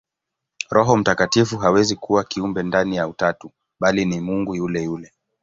Roho 0.69 0.97
Mtakatifu 0.97 1.57
hawezi 1.57 1.95
kuwa 1.95 2.23
kiumbe 2.23 2.63
ndani 2.63 2.95
ya 2.95 3.07
Utatu, 3.07 3.51
bali 3.79 4.05
ni 4.05 4.19
Mungu 4.19 4.55
yule 4.55 4.83
yule. 4.83 5.11